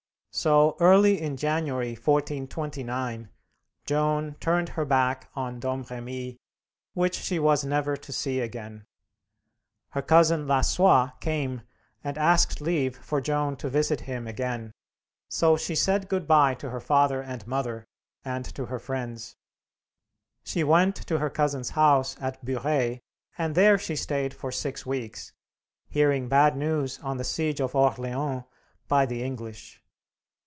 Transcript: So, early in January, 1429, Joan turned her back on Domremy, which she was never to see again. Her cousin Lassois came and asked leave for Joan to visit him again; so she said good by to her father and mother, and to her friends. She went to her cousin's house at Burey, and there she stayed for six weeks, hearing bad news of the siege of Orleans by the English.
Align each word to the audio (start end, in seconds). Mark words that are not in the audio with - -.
So, 0.33 0.77
early 0.79 1.19
in 1.21 1.35
January, 1.35 1.89
1429, 1.89 3.27
Joan 3.85 4.35
turned 4.39 4.69
her 4.69 4.85
back 4.85 5.29
on 5.35 5.59
Domremy, 5.59 6.37
which 6.93 7.15
she 7.19 7.37
was 7.37 7.65
never 7.65 7.97
to 7.97 8.13
see 8.13 8.39
again. 8.39 8.85
Her 9.89 10.01
cousin 10.01 10.47
Lassois 10.47 11.09
came 11.19 11.63
and 12.01 12.17
asked 12.17 12.61
leave 12.61 12.95
for 12.97 13.19
Joan 13.19 13.57
to 13.57 13.67
visit 13.67 14.01
him 14.07 14.25
again; 14.25 14.71
so 15.27 15.57
she 15.57 15.75
said 15.75 16.07
good 16.07 16.29
by 16.29 16.53
to 16.55 16.69
her 16.69 16.79
father 16.79 17.21
and 17.21 17.45
mother, 17.45 17.83
and 18.23 18.45
to 18.55 18.67
her 18.67 18.79
friends. 18.79 19.35
She 20.45 20.63
went 20.63 20.95
to 21.07 21.19
her 21.19 21.29
cousin's 21.29 21.71
house 21.71 22.15
at 22.21 22.43
Burey, 22.45 23.01
and 23.37 23.53
there 23.53 23.77
she 23.77 23.97
stayed 23.97 24.33
for 24.33 24.49
six 24.49 24.85
weeks, 24.85 25.33
hearing 25.89 26.29
bad 26.29 26.55
news 26.55 26.99
of 27.03 27.17
the 27.17 27.25
siege 27.25 27.59
of 27.59 27.75
Orleans 27.75 28.43
by 28.87 29.05
the 29.05 29.23
English. 29.23 29.79